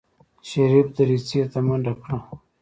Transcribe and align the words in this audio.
شريف 0.49 0.87
دريڅې 0.95 1.41
ته 1.51 1.59
منډه 1.67 1.93
کړه. 2.01 2.17